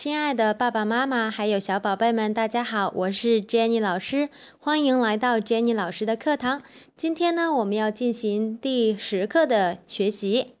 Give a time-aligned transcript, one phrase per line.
[0.00, 6.62] 亲爱的爸爸妈妈，还有小宝贝们，大家好，我是 Jenny 老师，欢迎来到 Jenny 老师的课堂。
[6.96, 10.54] 今天呢，我们要进行第十课的学习。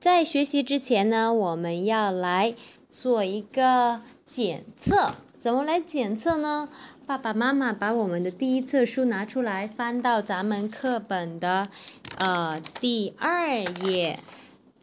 [0.00, 2.54] 在学习之前呢，我们要来
[2.88, 5.16] 做一个检测。
[5.38, 6.70] 怎么来检测呢？
[7.04, 11.68] 爸爸妈妈把我们的第一册书拿出来，翻到咱们课本的
[12.16, 14.18] 呃第二页。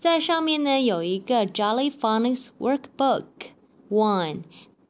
[0.04, 3.24] 在上面呢有一个 Jolly Phonics Workbook
[3.90, 4.40] One，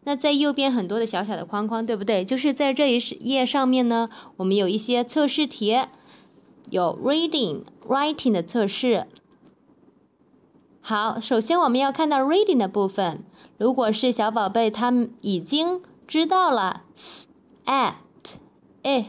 [0.05, 2.25] 那在右边很多的小小的框框，对不对？
[2.25, 5.83] 就是在这一页上面呢，我们有一些测试题，
[6.71, 9.05] 有 Reading、Writing 的测试。
[10.81, 13.23] 好，首先我们要看到 Reading 的部分，
[13.59, 17.27] 如果是小宝贝他们已经知道了 s、
[17.67, 17.93] at、
[18.81, 19.03] ip，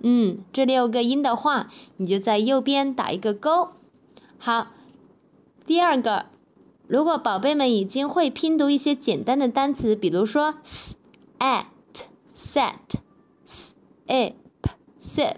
[0.00, 3.68] 嗯，这六个音的话，你就在右边打一个勾。
[4.36, 4.72] 好。
[5.64, 6.26] 第二个，
[6.86, 10.96] 如果宝贝们已经会拼读一些简单的单词，比如说 s、
[11.38, 11.66] at、
[12.34, 12.98] set、
[13.44, 13.74] s、
[14.06, 14.34] ip、
[15.00, 15.36] sip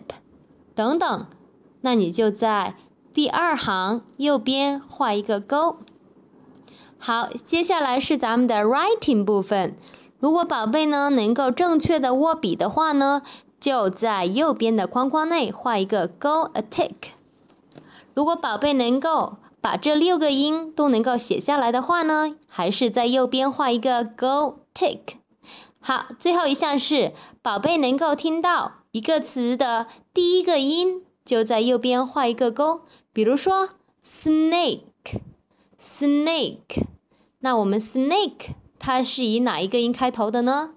[0.75, 1.27] 等等，
[1.83, 2.75] 那你就在
[3.13, 5.79] 第二行右边画一个勾。
[6.99, 9.77] 好，接下来是咱们的 writing 部分。
[10.19, 13.21] 如果宝贝呢能够正确的握笔的话呢，
[13.61, 16.95] 就在右边的框框内画一个勾，a tick。
[18.15, 25.15] 如果宝贝能够把这六个音都能够写下来的话呢，还是在右边画一个勾 tick。
[25.81, 32.83] 好，最后一项是宝贝能够听到一个词的第一个音，就在右边画一个勾。
[33.15, 33.71] 比如说
[34.05, 36.85] snake，snake，
[37.39, 38.49] 那我们 snake
[38.79, 40.75] 它是以哪一个音开头的呢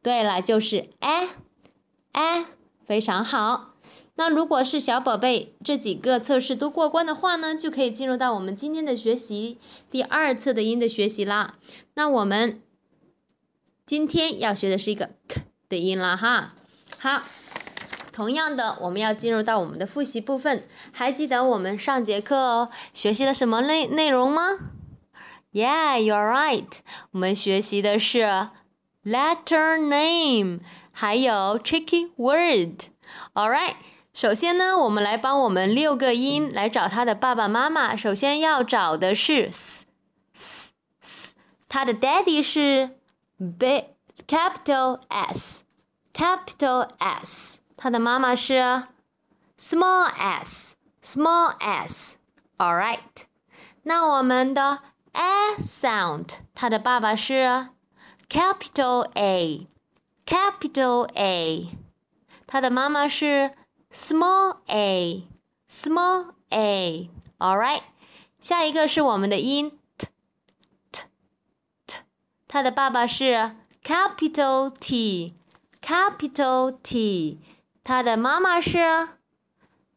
[0.01, 2.45] 对了，就是 a，a，
[2.85, 3.75] 非常好。
[4.15, 11.55] 那如果是小宝贝这几个测试都过关的话呢，就可以进入到我们今天的学习第二册的音的学习啦。
[11.93, 12.61] 那我们
[13.85, 16.53] 今天要学的是一个 k 的音了哈。
[16.97, 17.23] 好，
[18.11, 20.67] 同样的，我们要进入到我们的复习部分。
[20.91, 24.57] 还记得我们上节课学习了什么内内容吗
[25.52, 26.78] ？Yeah, you're right.
[27.12, 28.48] 我们学习的是
[29.04, 30.60] letter name，
[30.92, 32.90] 还有 tricky word.
[33.32, 33.76] Alright，
[34.12, 37.96] 首先呢，我们来帮我们六个音来找它的爸爸妈妈。
[37.96, 39.86] 首先要找的是 s
[40.34, 41.34] s s，
[41.68, 42.90] 它的 daddy 是
[43.38, 43.84] big
[44.26, 45.62] capital S
[46.12, 48.82] capital S，它的妈妈是
[49.58, 53.24] small s small s。Alright，
[53.84, 54.80] 那我们的
[55.12, 57.68] a sound，它的爸爸是
[58.28, 61.76] capital A，capital A，
[62.46, 63.50] 它的妈妈是
[63.92, 67.82] small a，small a。All right，
[68.40, 70.08] 下一个是我们的音 t
[70.90, 71.02] t
[71.86, 71.96] t，
[72.46, 77.38] 它的爸爸是 capital T，capital T，
[77.84, 79.08] 它的妈妈是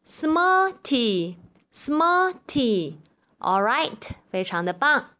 [0.06, 2.98] small t，small t。
[3.38, 5.10] All right，非常的棒。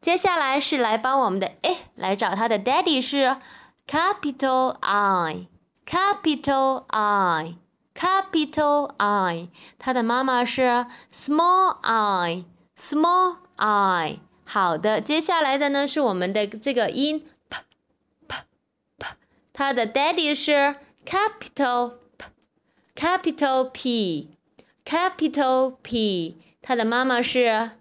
[0.00, 3.36] 接下来是来帮我们的诶来找他的 daddy 是
[3.86, 9.48] capital I，capital I，capital I，
[9.78, 14.18] 他的妈妈是 small I，small I。
[14.44, 17.58] 好的，接下来的呢是我们的这个音 p
[18.26, 18.36] p
[18.98, 19.06] p，
[19.52, 21.94] 他的 daddy 是 capital
[22.94, 23.70] P，capital
[24.84, 26.36] P，capital P。
[26.63, 27.71] 他的妈妈是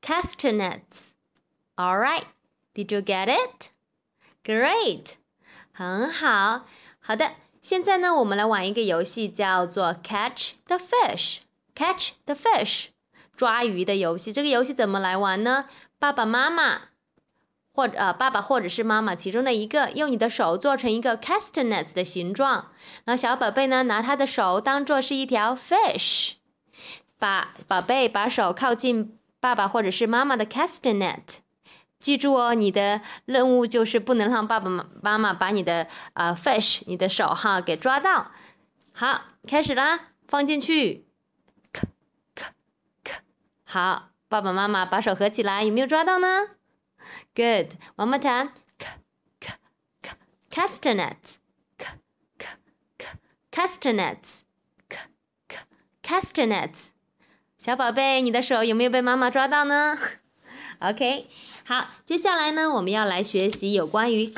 [0.00, 1.12] castanets.
[1.76, 2.26] All right,
[2.74, 3.70] did you get it?
[4.44, 5.14] Great，
[5.72, 6.66] 很好。
[7.00, 12.88] 好的，现在呢，我们来玩一个游戏，叫做 Catch the Fish。Catch the Fish，
[13.34, 14.32] 抓鱼的游戏。
[14.32, 15.68] 这个游戏怎么来玩呢？
[15.98, 16.88] 爸爸妈妈。
[17.77, 22.71] 或者呃，爸爸或者是妈妈其中的一个，用你的手做成一个 castanet 的形状，
[23.05, 26.31] 然后小宝贝呢拿他的手当做是一条 fish，
[27.19, 31.21] 把宝贝把手靠近爸爸或者是妈妈的 castanet，
[31.99, 34.67] 记住哦，你的任务就是不能让爸爸
[35.03, 38.31] 妈妈把你的啊 fish 你的手哈给抓到。
[38.91, 41.05] 好，开始啦，放进去，
[41.71, 41.83] 咔
[42.33, 42.53] 咔
[43.03, 43.21] 咔，
[43.65, 46.56] 好，爸爸妈妈把手合起来，有没有抓到呢？
[47.35, 47.75] ？Good.
[47.95, 48.51] One more time.
[48.79, 48.85] C
[49.41, 49.49] c
[50.01, 50.09] c
[50.49, 51.37] castanets.
[51.77, 51.85] C
[52.37, 52.45] c
[52.97, 53.05] c
[53.51, 54.41] castanets.
[54.89, 54.97] C
[55.47, 55.57] c
[56.03, 56.89] castanets.
[57.57, 59.97] 小宝贝，你的手有没有被妈妈抓到呢
[60.79, 61.27] ？OK，
[61.65, 64.33] 好，接下来呢，我们要来学习有关于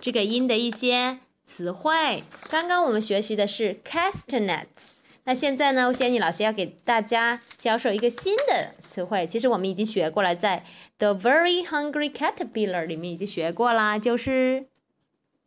[0.00, 2.24] 这个音的一些词汇。
[2.48, 4.92] 刚刚我们学习的是 castanets。
[5.24, 9.24] 那现在呢，Jenny 老师要给大家教授一个新的词汇。
[9.26, 10.64] 其实我们已经学过了，在
[10.98, 14.66] The Very Hungry Caterpillar 里面已经学过啦，就是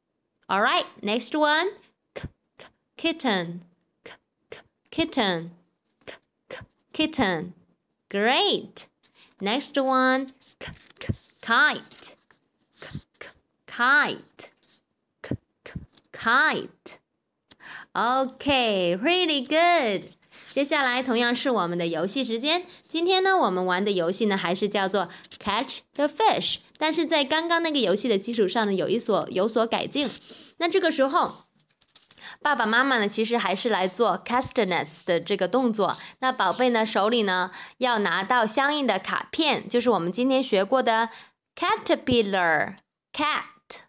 [0.50, 1.68] All right, next one.
[2.14, 2.64] K -k
[2.96, 3.64] Kitten.
[4.04, 4.12] K
[4.90, 5.50] Kitten.
[6.92, 7.52] Kitten.
[8.08, 8.86] Great.
[9.40, 10.28] Next one.
[11.42, 12.16] Kite.
[13.66, 14.50] Kite.
[16.12, 16.98] Kite.
[17.94, 20.17] Okay, really good.
[20.50, 22.64] 接下来同样是我们的游戏时间。
[22.88, 25.08] 今天呢，我们玩的游戏呢还是叫做
[25.38, 30.10] Catch the Fish，但是在刚刚那个游戏的基础上呢，有一所有所改进。
[30.56, 31.44] 那这个时候，
[32.40, 35.96] 爸爸妈妈呢其实还是来做 castanets 的这个动作。
[36.20, 41.10] 那宝贝呢手里呢要拿到相应的卡片，就是我们今天学过的
[41.54, 42.74] caterpillar、
[43.12, 43.82] cat、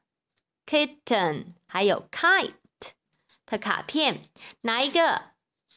[0.67, 2.51] kitten，还有 kite
[3.45, 4.21] 的卡片，
[4.61, 5.28] 拿一个。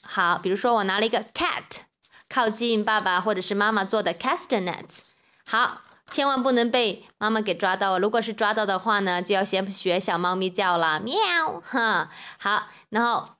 [0.02, 1.84] 好，比如说我拿了一个 cat，
[2.28, 5.00] 靠近爸爸或者是妈妈做的 castanets。
[5.46, 7.99] 好，千万不能被妈妈给抓到。
[7.99, 12.10] 如果是抓到的话呢，就要先学小猫咪叫了，喵，哈。
[12.38, 13.36] 好，然后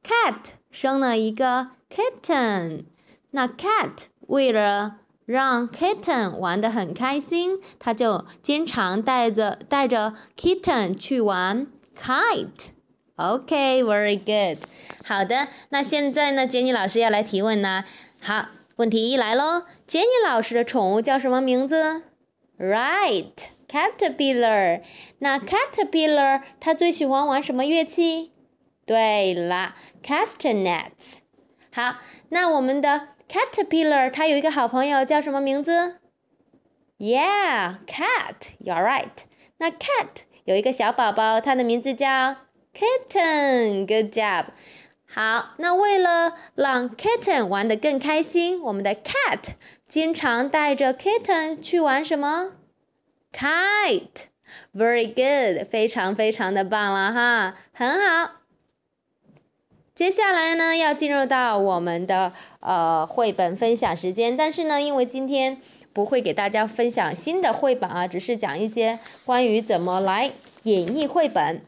[0.03, 2.87] Cat 生了一个 kitten。
[3.31, 12.71] 那 Cat 为了让 kitten 玩得很开心，他就经常带着带着 kitten 去玩 kite。
[13.17, 14.59] OK，very good。
[15.03, 17.83] 好的，那现在呢，杰尼老师要来提问呢。
[18.21, 22.03] 好，问题一来喽，杰尼老师的宠物叫什么名字
[22.59, 24.83] ？Right，caterpillar。
[25.21, 28.33] 那 caterpillar 它最喜欢玩什么乐器？
[28.85, 31.21] 对啦，castanets。
[31.73, 31.97] 好，
[32.29, 35.97] 那我们的 caterpillar 它有一个好朋友叫什么名字
[36.99, 39.25] ？Yeah，cat，you're right。
[39.57, 42.37] 那 cat 有一个小宝宝，它的名字叫。
[42.77, 44.49] Kitten，good job。
[45.07, 49.55] 好，那为了让 Kitten 玩得更开心，我们的 Cat
[49.89, 52.53] 经常带着 Kitten 去玩什么
[53.33, 54.27] ？Kite。
[54.75, 58.33] Very good，非常非常的棒了哈，很好。
[59.95, 65.61] 接下来呢，要进入到我们的呃绘本分享时间，但是呢，因为今天
[65.95, 70.31] 不会给大家分享新的绘本啊，只是讲一些关于怎么来
[70.65, 71.63] 演绎绘本。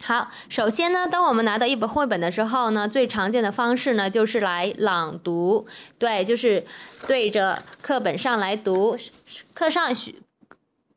[0.00, 5.66] 好，首先呢，当我们拿到一本绘本的时候呢，最常见的方式呢，就是来朗读。
[5.98, 6.64] 对，就是
[7.06, 8.96] 对着课本上来读。
[9.52, 10.14] 课上学，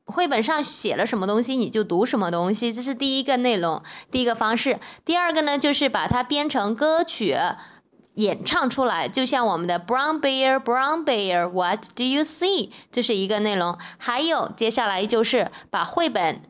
[0.06, 3.82] 绘本上写了什么东西，你就读什么东西，这是第一个内容，
[4.12, 4.80] 第一个方式。
[5.04, 7.36] 第二个呢，就是把它编成歌曲，
[8.14, 12.70] 演唱出来，就像我们的 Brown Bear, Brown Bear, What do you see？
[12.92, 13.78] 这是一个内容。
[13.98, 16.44] 还有，接下来就是把绘本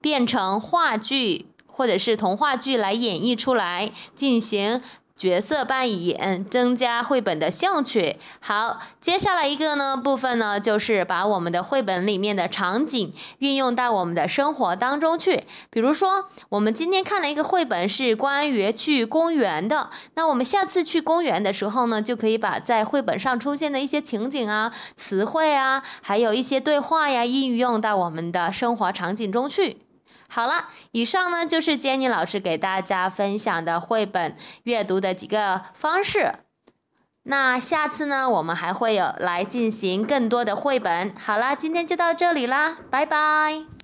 [0.00, 1.47] 变成话剧。
[1.78, 4.82] 或者是童话剧来演绎出来，进行
[5.14, 8.16] 角色扮演，增加绘本的兴趣。
[8.40, 15.44] 好，接下来一个呢部分呢，就是把我们的绘本里面的场景运用到我们的生活当中去。
[15.70, 29.78] 比如说，我们今天看了一个绘本是关于去公园的，那我们下次去公园的时候呢，就可以把在绘本上出现的一些情景啊、词汇啊，还有一些对话呀，应用到我们的生活场景中去。
[30.28, 36.32] 好了，以上呢就是 Jenny 老师给大家分享的绘本阅读的几个方式。
[37.24, 41.14] 那下次呢，我们还会有来进行更多的绘本。
[41.16, 43.77] 好啦，今天就到这里啦，拜拜。